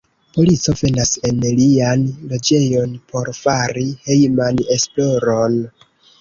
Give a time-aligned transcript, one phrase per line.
[0.35, 5.61] Polico venas en lian loĝejon por fari hejman esploron.